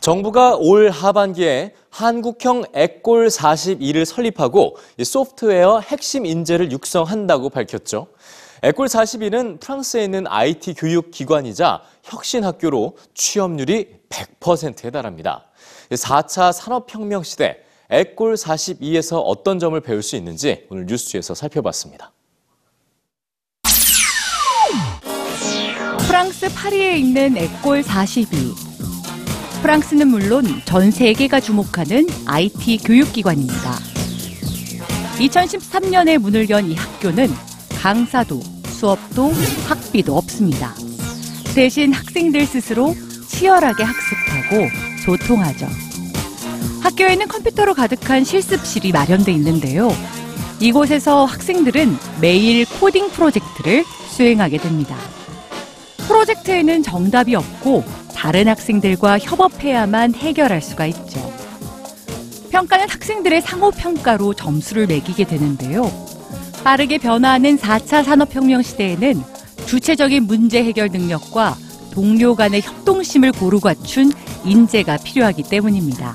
[0.00, 8.06] 정부가 올 하반기에 한국형 액골 42를 설립하고 소프트웨어 핵심 인재를 육성한다고 밝혔죠.
[8.62, 15.44] 액골 42는 프랑스에 있는 IT 교육 기관이자 혁신 학교로 취업률이 100%에 달합니다.
[15.90, 17.58] 4차 산업혁명 시대
[17.90, 22.12] 액골 42에서 어떤 점을 배울 수 있는지 오늘 뉴스에서 살펴봤습니다.
[26.06, 28.69] 프랑스 파리에 있는 액골 42.
[29.62, 33.78] 프랑스는 물론 전 세계가 주목하는 IT 교육기관입니다.
[35.18, 37.28] 2013년에 문을 연 이 학교는
[37.80, 39.32] 강사도, 수업도,
[39.66, 40.74] 학비도 없습니다.
[41.54, 42.94] 대신 학생들 스스로
[43.28, 44.68] 치열하게 학습하고
[45.04, 45.66] 소통하죠.
[46.82, 49.90] 학교에는 컴퓨터로 가득한 실습실이 마련돼 있는데요.
[50.60, 54.96] 이곳에서 학생들은 매일 코딩 프로젝트를 수행하게 됩니다.
[56.06, 57.84] 프로젝트에는 정답이 없고
[58.20, 61.32] 다른 학생들과 협업해야만 해결할 수가 있죠.
[62.50, 65.90] 평가는 학생들의 상호평가로 점수를 매기게 되는데요.
[66.62, 69.22] 빠르게 변화하는 4차 산업혁명 시대에는
[69.64, 71.56] 주체적인 문제 해결 능력과
[71.92, 74.12] 동료 간의 협동심을 고루 갖춘
[74.44, 76.12] 인재가 필요하기 때문입니다.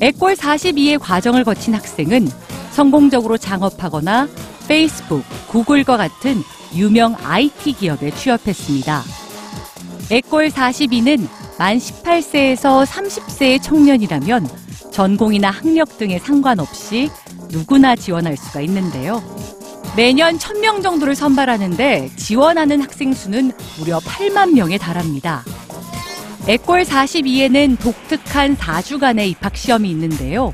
[0.00, 2.26] 에꼴 42의 과정을 거친 학생은
[2.70, 4.28] 성공적으로 창업하거나
[4.66, 6.42] 페이스북, 구글과 같은
[6.74, 9.19] 유명 IT 기업에 취업했습니다.
[10.10, 14.48] 에꼴 42는 만 18세에서 30세의 청년이라면
[14.90, 17.08] 전공이나 학력 등에 상관없이
[17.48, 19.22] 누구나 지원할 수가 있는데요.
[19.96, 25.44] 매년 1000명 정도를 선발하는데 지원하는 학생 수는 무려 8만 명에 달합니다.
[26.48, 30.52] 에꼴 42에는 독특한 4주간의 입학 시험이 있는데요.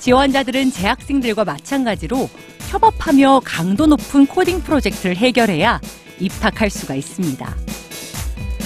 [0.00, 2.28] 지원자들은 재학생들과 마찬가지로
[2.70, 5.80] 협업하며 강도 높은 코딩 프로젝트를 해결해야
[6.18, 7.69] 입학할 수가 있습니다.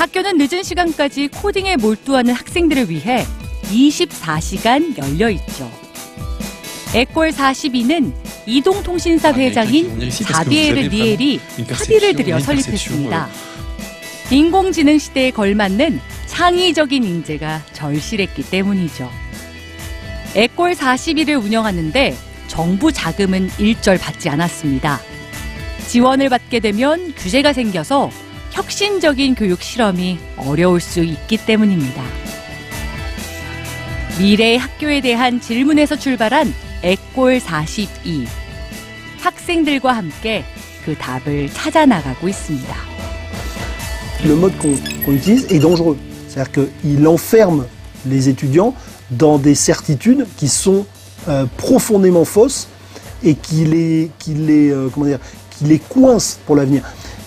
[0.04, 3.24] 학교는 늦은 시간까지 코딩에 몰두하는 학생들을 위해
[3.70, 5.70] 24시간 열려 있죠.
[6.94, 8.12] 에꼴 42는
[8.44, 11.40] 이동통신사 회장인 자비에르 니엘이
[11.72, 13.28] 사비를 들여 설립했습니다.
[14.30, 19.10] 인공지능 시대에 걸맞는 창의적인 인재가 절실했기 때문이죠.
[20.34, 22.14] 에꼴 42를 운영하는데
[22.48, 25.00] 정부 자금은 일절 받지 않았습니다.
[25.86, 28.10] 지원을 받게 되면 규제가 생겨서
[28.54, 32.00] 혁신적인 교육 실험이 어려울 수 있기 때문입니다.
[34.20, 36.54] 미래의 학교에 대한 질문에서 출발한
[36.84, 38.28] 에꼴 42.
[39.18, 40.44] 학생들과 함께
[40.84, 42.76] 그 답을 찾아 나가고 있습니다.
[44.24, 45.98] Le mode qu'on qu'on utilise est dangereux.
[46.28, 47.66] C'est-à-dire qu'il enferme
[48.06, 48.72] les étudiants
[49.10, 50.86] dans des certitudes qui sont
[51.28, 52.68] euh, profondément fausses
[53.24, 55.18] et qui les, qui les, euh, comment dire,
[55.50, 56.84] qui les coincent pour l'avenir.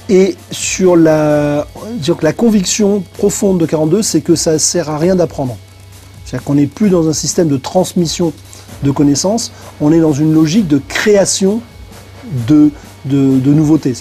[0.10, 1.68] Et sur la,
[2.02, 5.58] que la conviction profonde de 42, c'est que ça sert à rien d'apprendre.
[6.26, 8.34] C'est-à-dire qu'on n'est plus dans un système de transmission
[8.84, 9.52] de connaissances,
[9.82, 11.62] on est dans une logique de création
[12.48, 12.72] de,
[13.06, 13.94] de, nouveautés.